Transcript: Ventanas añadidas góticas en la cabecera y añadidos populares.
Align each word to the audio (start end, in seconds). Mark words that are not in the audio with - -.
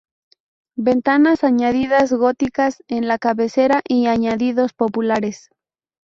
Ventanas 0.77 1.43
añadidas 1.43 2.11
góticas 2.11 2.81
en 2.87 3.07
la 3.07 3.19
cabecera 3.19 3.83
y 3.87 4.07
añadidos 4.07 4.73
populares. 4.73 5.49